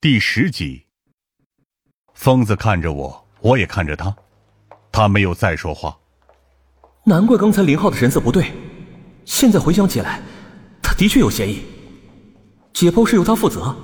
[0.00, 0.84] 第十集。
[2.14, 4.14] 疯子看着我，我也看着他，
[4.92, 5.98] 他没有再说话。
[7.04, 8.52] 难怪刚才林浩的神色不对，
[9.24, 10.22] 现在回想起来，
[10.80, 11.64] 他的确有嫌疑。
[12.72, 13.74] 解剖是由他负责，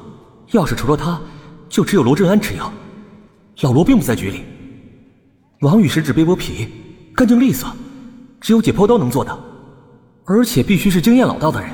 [0.53, 1.21] 要是除了他，
[1.69, 2.73] 就只有罗振安持有。
[3.63, 4.45] 老罗并不在局里。
[5.63, 6.69] 王宇食指被剥皮，
[7.17, 7.69] 干净利索，
[8.41, 9.37] 只有解剖刀能做到，
[10.27, 11.71] 而且必须是经验老道的人。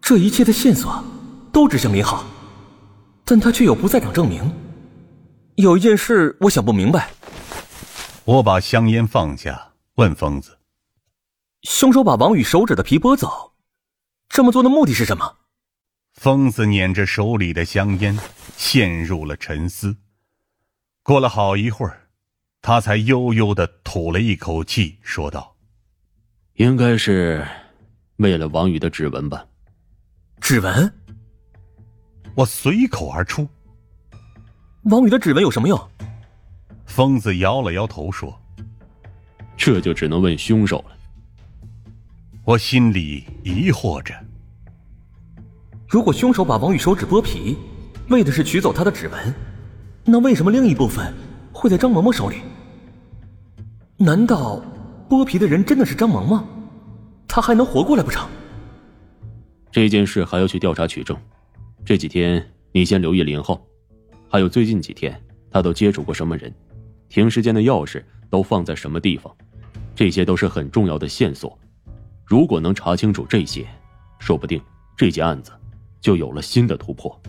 [0.00, 1.04] 这一切的线索
[1.52, 2.24] 都指向林浩，
[3.26, 4.50] 但他却有不在场证明。
[5.56, 7.10] 有一件事我想不明白。
[8.24, 9.72] 我把香烟放下。
[9.96, 10.58] 问疯子
[11.64, 13.54] ：“凶手把王宇手指的皮剥走，
[14.28, 15.38] 这么做的目的是什么？”
[16.12, 18.18] 疯子捻着手里的香烟，
[18.58, 19.96] 陷入了沉思。
[21.02, 22.08] 过了好一会儿，
[22.60, 25.56] 他才悠悠的吐了一口气，说道
[26.56, 27.42] ：“应该是
[28.16, 29.46] 为了王宇的指纹吧。”
[30.42, 30.92] 指纹？
[32.36, 33.48] 我随口而出
[34.84, 35.80] ：“王宇的指纹有什么用？”
[36.84, 38.38] 疯子摇了摇头说。
[39.56, 40.96] 这就只能问凶手了。
[42.44, 44.14] 我心里疑惑着：
[45.88, 47.56] 如果凶手把王宇手指剥皮，
[48.10, 49.34] 为的是取走他的指纹，
[50.04, 51.12] 那为什么另一部分
[51.54, 52.42] 会在张萌萌手里？
[53.96, 54.62] 难道
[55.08, 56.46] 剥皮的人真的是张萌萌？
[57.26, 58.28] 他还能活过来不成？
[59.72, 61.16] 这件事还要去调查取证。
[61.86, 63.64] 这几天你先留意林浩，
[64.28, 65.16] 还有最近几天
[65.52, 66.52] 他都接触过什么人，
[67.08, 69.32] 停尸间的钥匙都放在什么地方。
[69.94, 71.56] 这些都是很重要的线索，
[72.24, 73.64] 如果能查清楚这些，
[74.18, 74.60] 说不定
[74.96, 75.52] 这件案子
[76.00, 77.22] 就有了新的突破。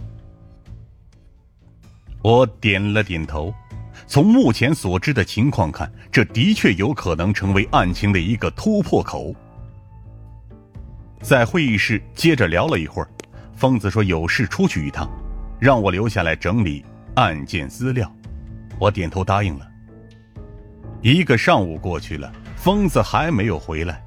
[2.23, 3.53] 我点了点头，
[4.07, 9.35] 从目前所知的情况看，这的确有可能成为案情的一个突破口。
[11.21, 13.07] 在会议室接着聊了一会儿，
[13.57, 15.09] 疯子说有事出去一趟，
[15.59, 18.09] 让我留下来整理案件资料，
[18.79, 19.67] 我点头答应了。
[21.01, 22.31] 一个上午过去了。
[22.55, 24.03] 疯子还没有回来，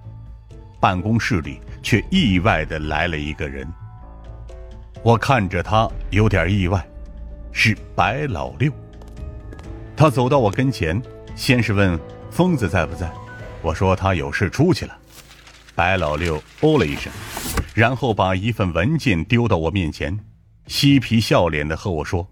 [0.80, 3.66] 办公室里却意外的来了一个人。
[5.02, 6.84] 我看着他有点意外，
[7.52, 8.70] 是白老六。
[9.96, 11.00] 他走到我跟前，
[11.34, 11.98] 先是问
[12.30, 13.10] 疯子在不在，
[13.62, 14.98] 我说他有事出去了。
[15.74, 17.10] 白老六哦了一声，
[17.74, 20.18] 然后把一份文件丢到我面前，
[20.66, 22.28] 嬉皮笑脸的和我说：“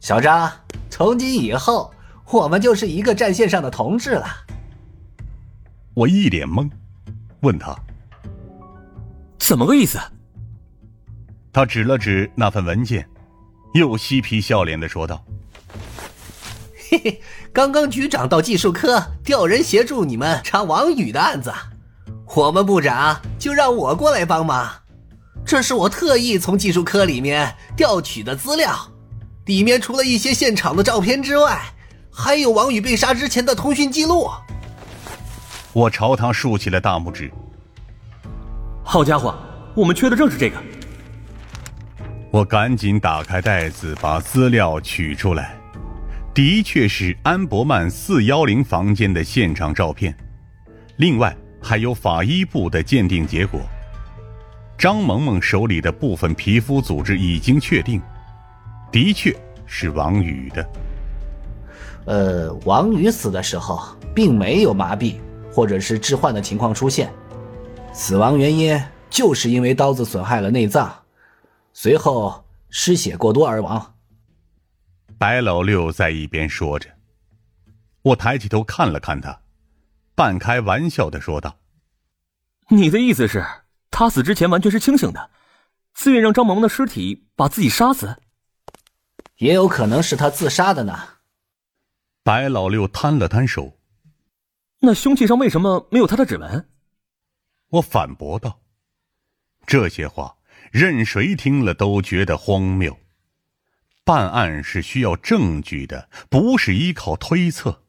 [0.00, 0.50] 小张，
[0.88, 1.92] 从今以后，
[2.30, 4.26] 我们就是一个战线上的同志了。”
[5.94, 6.70] 我一脸懵，
[7.40, 7.76] 问他
[9.38, 9.98] ：“怎么个意思？”
[11.52, 13.08] 他指了指那份文件，
[13.74, 15.24] 又嬉皮笑脸的说道
[16.88, 17.20] ：“嘿嘿，
[17.52, 21.52] 刚刚局长到技术科调人协助你们查王宇的案子，
[22.32, 24.70] 我们部长就让我过来帮忙。
[25.44, 28.72] 这是我特意从技术科里面调取的资料，
[29.46, 31.60] 里面除了一些现场的照片之外，
[32.08, 34.30] 还有王宇被杀之前的通讯记录。”
[35.72, 37.28] 我朝他竖起了大拇指。
[38.84, 39.34] 好家伙，
[39.74, 40.56] 我们缺的正是这个。
[42.30, 45.58] 我赶紧打开袋子，把资料取出来，
[46.32, 50.16] 的确是安博曼四幺零房间的现场照片，
[50.96, 53.60] 另外还有法医部的鉴定结果。
[54.78, 58.00] 张萌萌手里的部分皮肤组织已经确定，
[58.90, 59.34] 的确
[59.66, 60.70] 是王宇的。
[62.06, 63.80] 呃，王宇死的时候
[64.14, 65.16] 并没有麻痹。
[65.52, 67.12] 或者是致幻的情况出现，
[67.92, 70.94] 死亡原因就是因为刀子损害了内脏，
[71.72, 73.94] 随后失血过多而亡。
[75.18, 76.88] 白老六在一边说着，
[78.02, 79.36] 我抬起头看了看他，
[80.20, 81.60] 半开玩笑的说道
[82.68, 83.42] ：“你的意思是，
[83.90, 85.30] 他死之前完全是清醒的，
[85.94, 88.18] 自愿让张萌萌的尸体把自己杀死？
[89.38, 91.08] 也有可能是他自杀的呢。”
[92.22, 93.78] 白老六摊了摊手。
[94.80, 96.68] 那凶器上为什么没有他的指纹？
[97.70, 98.60] 我反驳道
[99.66, 100.36] ：“这些话
[100.70, 102.94] 任谁听了都觉得荒谬。
[104.04, 107.84] 办案是需要证据的，不是依靠推测。”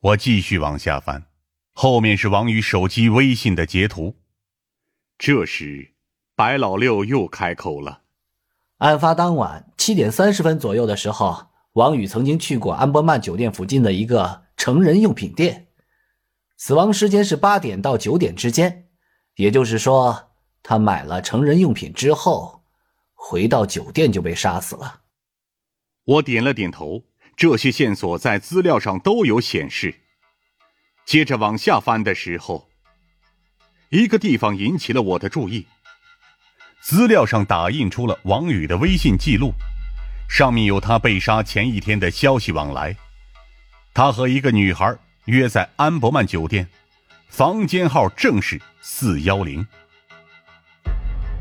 [0.00, 1.26] 我继续往下翻，
[1.72, 4.14] 后面是王宇手机微信的截图。
[5.18, 5.94] 这时，
[6.36, 8.02] 白老六又开口了
[8.78, 15.66] ：“案发当晚七点三十分左右的时候，王宇曾经去过安波曼酒店附近的一个成人用品店。”
[16.56, 18.88] 死亡时间是八点到九点之间，
[19.34, 20.30] 也就是说，
[20.62, 22.62] 他买了成人用品之后，
[23.14, 25.00] 回到酒店就被杀死了。
[26.04, 27.02] 我点了点头，
[27.38, 29.94] 这些线索在资料上都有显示。
[31.06, 32.68] 接着往下翻的时候，
[33.90, 35.68] 一个地方引起了我的注意。
[36.80, 39.52] 资料上打印出了王宇的微信记录，
[40.28, 42.96] 上面有他被杀前一天的消息往来。
[43.94, 44.96] 他和一个女孩
[45.26, 46.68] 约在安伯曼酒店，
[47.28, 49.64] 房间号正是四幺零。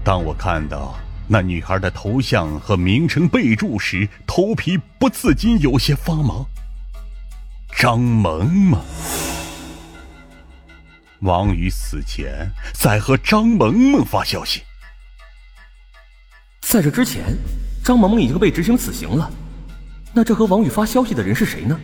[0.04, 0.96] 当我看到
[1.28, 6.46] 那女孩的头像和名称备注时，头皮不自禁有些发麻。
[7.76, 8.82] 张萌萌。
[11.20, 14.62] 王宇死前在和张萌萌发消息。
[16.62, 17.24] 在这之前，
[17.84, 19.30] 张萌萌已经被执行死刑了。
[20.14, 21.80] 那这和王宇发消息的人是谁呢？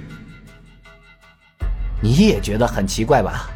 [2.02, 3.50] 你也觉得很奇怪吧？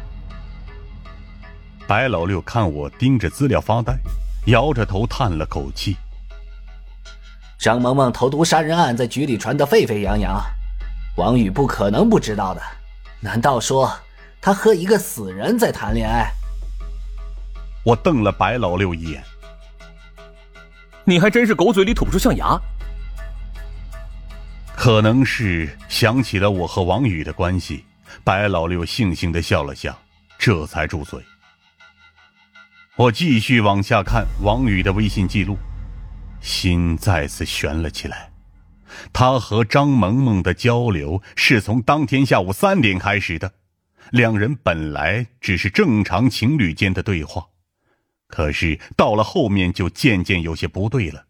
[1.86, 3.96] 白老六看我盯着资料发呆，
[4.48, 5.96] 摇着头叹了口气。
[7.58, 10.40] 张萌萌投毒杀人案在局里传得沸沸扬扬，
[11.16, 12.62] 王宇不可能不知道的。
[13.20, 13.92] 难道说？
[14.40, 16.30] 他和一个死人在谈恋爱。
[17.82, 19.22] 我瞪了白老六一眼。
[21.04, 22.58] 你还真是狗嘴里吐不出象牙。
[24.76, 27.84] 可能是想起了我和王宇的关系，
[28.22, 29.98] 白老六悻悻的笑了笑，
[30.38, 31.20] 这才住嘴。
[32.98, 35.56] 我继续往下看王宇的微信记录，
[36.40, 38.32] 心再次悬了起来。
[39.12, 43.52] 他和张萌萌的交流是从当天下午三点开始的。
[44.10, 47.46] 两人本来只是正常情侣间的对话，
[48.26, 51.26] 可是到了后面就渐渐有些不对了。